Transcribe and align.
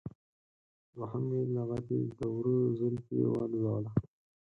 دوهمې 0.93 1.41
لغتې 1.55 1.99
د 2.17 2.19
وره 2.35 2.55
زولفی 2.77 3.19
والوزوله. 3.33 3.91